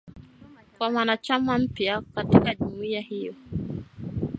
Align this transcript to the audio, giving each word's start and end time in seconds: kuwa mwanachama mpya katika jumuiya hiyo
kuwa 0.77 0.91
mwanachama 0.91 1.57
mpya 1.57 2.01
katika 2.15 2.55
jumuiya 2.55 3.01
hiyo 3.01 3.35